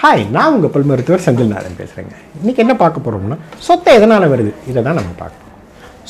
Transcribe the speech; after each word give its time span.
Hi 0.00 0.24
நான் 0.34 0.52
உங்கள் 0.54 0.70
பல் 0.74 0.84
மருத்துவர் 0.88 1.22
செந்தில்நாதன் 1.24 1.78
பேசுகிறேங்க 1.78 2.12
இன்றைக்கி 2.40 2.60
என்ன 2.64 2.74
பார்க்க 2.82 3.04
போகிறோம்னா 3.04 3.36
சொத்தை 3.66 3.94
எதனால் 3.98 4.26
வருது? 4.32 4.50
இதை 4.70 4.80
தான் 4.82 4.98
நம்ம 4.98 5.12
பார்க்கணும் 5.22 5.56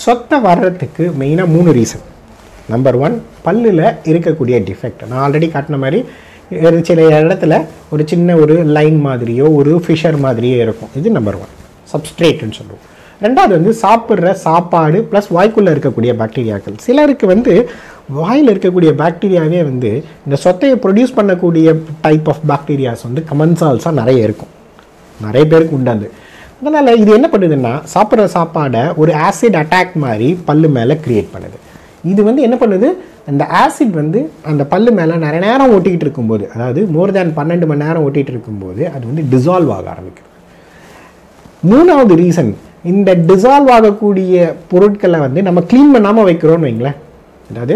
சொத்தை 0.03 0.41
வர்றதுக்கு 0.46 1.04
மெயினாக 1.21 1.53
மூணு 1.54 1.72
ரீசன் 1.79 2.04
நம்பர் 2.69 2.96
ஒன் 2.96 3.16
பல்லில் 3.46 3.85
இருக்கக்கூடிய 4.11 4.59
டிஃபெக்ட் 4.69 5.06
நான் 5.11 5.22
ஆல்ரெடி 5.24 5.48
காட்டின 5.54 5.79
மாதிரி 5.85 6.01
ஒரு 6.66 6.85
சில 6.88 7.09
இடத்துல 7.22 7.62
ஒரு 7.90 8.04
சின்ன 8.06 8.37
ஒரு 8.37 8.56
லைன் 8.79 9.01
மாதிரியோ 9.06 9.48
ஒரு 9.61 9.74
ஃபிஷர் 9.87 10.19
மாதிரியோ 10.27 10.59
இருக்கும். 10.67 10.93
இது 11.01 11.17
நம்பர் 11.19 11.41
ஒன் 11.45 11.53
சப்ஸ்ட்ரேட்னு 11.93 12.59
சொல்லுவோம். 12.61 12.85
ரெண்டாவது 13.27 13.53
வந்து 13.59 13.75
சாப்பிட்ற 13.85 14.33
சாப்பாடு 14.47 14.99
ப்ளஸ் 15.13 15.31
வாய்க்குள்ளே 15.37 15.71
இருக்கக்கூடிய 15.75 16.12
பாக்டீரியாக்கள் 16.20 16.77
சிலருக்கு 16.87 17.27
வந்து 17.27 17.55
வாயில் 18.16 18.51
இருக்கக்கூடிய 18.52 18.91
பாக்டீரியாவே 19.01 19.61
வந்து 19.70 19.91
இந்த 20.27 20.37
சொத்தையை 20.45 20.77
ப்ரொடியூஸ் 20.84 21.16
பண்ணக்கூடிய 21.19 21.74
டைப் 22.01 22.29
ஆஃப் 22.33 22.45
பாக்டீரியாஸ் 22.51 23.02
வந்து 23.09 23.23
கமன்சால்ஸாக 23.30 23.92
நிறைய 24.01 24.27
இருக்கும். 24.29 24.52
நிறைய 25.27 25.45
பேருக்கு 25.52 25.77
உண்டாது. 25.78 26.06
அதனால் 26.60 27.01
இது 27.02 27.10
என்ன 27.16 27.29
பண்ணுதுன்னா 27.32 27.73
சாப்பிட்ற 27.95 28.24
சாப்பாடை 28.37 28.82
ஒரு 29.01 29.12
ஆசிட் 29.27 29.59
அட்டாக் 29.62 29.92
மாதிரி 30.05 30.29
பல்லு 30.48 30.68
மேலே 30.77 30.95
க்ரியேட் 31.05 31.29
பண்ணுது. 31.34 31.59
இது 32.12 32.20
வந்து 32.29 32.42
என்ன 32.46 32.56
பண்ணுது? 32.62 32.88
அந்த 33.30 33.45
ஆசிட் 33.62 33.95
வந்து 34.01 34.20
அந்த 34.51 34.62
பல்லு 34.73 34.90
மேலே 34.98 35.15
நிறைய 35.24 35.40
நேரம் 35.46 35.73
ஓட்டிக்கிட்டு 35.74 36.06
இருக்கும்போது 36.06 36.45
அதாவது 36.54 36.80
மோர் 36.95 37.12
தேன் 37.16 37.34
பன்னெண்டு 37.38 37.66
மணி 37.70 37.84
நேரம் 37.84 38.04
ஓட்டிகிட்டு 38.06 38.34
இருக்கும்போது 38.34 38.82
அது 38.95 39.04
வந்து 39.10 39.24
டிசால்வ் 39.32 39.73
ஆக 39.77 39.88
ஆரம்பிக்கும். 39.95 40.30
மூணாவது 41.70 42.16
ரீசன் 42.23 42.51
இந்த 42.93 43.10
டிசால்வ் 43.30 43.70
ஆகக்கூடிய 43.77 44.54
பொருட்களை 44.73 45.20
வந்து 45.27 45.43
நம்ம 45.48 45.62
க்ளீன் 45.70 45.95
பண்ணாமல் 45.96 46.29
வைக்கிறோம்னு 46.29 46.68
வைங்களேன். 46.68 46.98
அதாவது 47.51 47.74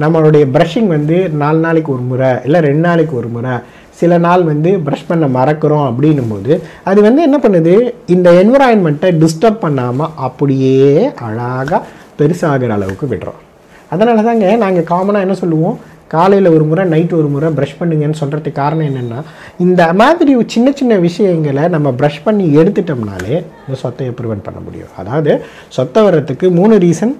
நம்மளுடைய 0.00 0.44
ப்ரஷிங் 0.54 0.86
வந்து 0.86 1.28
நாலு 1.28 1.58
நாளைக்கு 1.58 1.92
ஒரு 1.92 2.02
முறை 2.02 2.28
இல்லை 2.44 2.60
ரெண்டு 2.60 2.82
நாளைக்கு 2.88 3.16
ஒரு 3.16 3.28
முறை 3.28 3.54
சில 4.00 4.18
நாள் 4.18 4.42
வந்து 4.44 4.70
ப்ரஷ் 4.86 5.08
பண்ண 5.08 5.26
மறக்கிறோம் 5.26 5.86
அப்படின்னும் 5.88 6.30
போது 6.30 6.62
அது 6.84 7.00
வந்து 7.02 7.22
என்ன 7.22 7.38
பண்ணுது? 7.42 7.92
இந்த 8.06 8.28
என்விரான்மெண்ட்டை 8.30 9.10
டிஸ்டர்ப் 9.22 9.62
பண்ணாமல் 9.64 10.14
அப்படியே 10.16 11.12
அழகாக 11.26 11.82
பெருசாகிற 12.18 12.68
அளவுக்கு 12.68 13.06
விடுறோம். 13.06 13.40
அதனால 13.88 14.22
தாங்க 14.22 14.56
நாங்கள் 14.56 14.88
காமனாக 14.92 15.26
என்ன 15.26 15.34
சொல்லுவோம்? 15.34 15.78
காலையில் 16.08 16.54
ஒரு 16.54 16.64
முறை 16.64 16.84
நைட்டு 16.92 17.14
ஒரு 17.18 17.28
முறை 17.34 17.48
ப்ரஷ் 17.58 17.78
பண்ணுங்கன்னு 17.80 18.20
சொல்கிறதுக்கு 18.20 18.52
காரணம் 18.52 18.88
என்னென்னா 18.88 19.20
இந்த 19.58 19.92
மாதிரி 19.92 20.32
சின்ன 20.54 20.72
சின்ன 20.80 20.96
விஷயங்களை 20.96 21.68
நம்ம 21.68 21.90
ப்ரஷ் 21.90 22.24
பண்ணி 22.24 22.56
எடுத்துட்டோம்னாலே 22.56 23.36
இந்த 23.66 23.76
சொத்தையை 23.82 24.12
ப்ரிவெண்ட் 24.20 24.46
பண்ண 24.48 24.60
முடியும். 24.66 24.92
அதாவது 24.96 25.44
சொத்தை 25.68 26.02
வர்றதுக்கு 26.02 26.50
மூணு 26.50 26.76
ரீசன் 26.78 27.14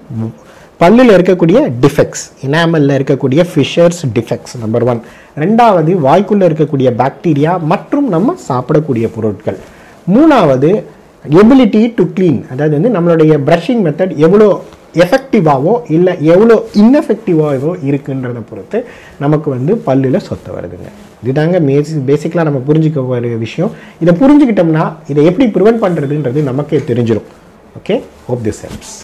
பல்லில் 0.83 1.13
இருக்கக்கூடிய 1.15 1.59
டிஃபெக்ட்ஸ் 1.83 2.23
இனாமலில் 2.45 2.95
இருக்கக்கூடிய 2.97 3.41
ஃபிஷர்ஸ் 3.51 4.01
டிஃபெக்ட்ஸ் 4.17 4.55
நம்பர் 4.63 4.85
ஒன் 4.91 5.01
ரெண்டாவது 5.43 5.91
வாய்க்குள்ளே 6.05 6.45
இருக்கக்கூடிய 6.49 6.89
பாக்டீரியா 7.01 7.51
மற்றும் 7.71 8.07
நம்ம 8.15 8.35
சாப்பிடக்கூடிய 8.49 9.05
பொருட்கள். 9.15 9.59
மூணாவது 10.13 10.71
எபிலிட்டி 11.41 11.81
டு 11.97 12.03
க்ளீன் 12.15 12.39
அதாவது 12.53 12.73
வந்து 12.77 12.91
நம்மளுடைய 12.95 13.33
ப்ரஷிங் 13.49 13.83
மெத்தட் 13.85 14.15
எவ்வளோ 14.25 14.47
எஃபெக்டிவாகவோ 15.03 15.75
இல்லை 15.95 16.13
எவ்வளோ 16.33 16.55
இன்எஃபெக்டிவாகவோ 16.81 17.71
இருக்குன்றதை 17.89 18.41
பொறுத்து 18.49 18.79
நமக்கு 19.23 19.47
வந்து 19.55 19.75
பல்லில் 19.87 20.25
சொத்தை 20.27 20.49
வருதுங்க. 20.57 20.89
இதுதாங்க 21.23 21.59
மேசி 21.69 22.01
பேசிக்கலாக 22.11 22.47
நம்ம 22.49 22.61
புரிஞ்சுக்க 22.69 23.07
ஒரு 23.13 23.31
விஷயம். 23.45 23.71
இதை 24.03 24.13
புரிஞ்சுக்கிட்டோம்னா 24.23 24.83
இதை 25.13 25.23
எப்படி 25.31 25.47
ப்ரிவெண்ட் 25.55 25.83
பண்ணுறதுன்றது 25.85 26.43
நமக்கே 26.51 26.81
தெரிஞ்சிடும் 26.91 27.29
ஓகே 27.79 27.95
ஹோப் 28.27 28.43
திஸ் 28.47 28.61
ஹெல்ப்ஸ் 28.65 28.91